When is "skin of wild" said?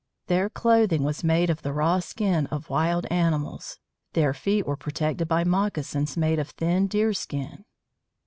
1.99-3.05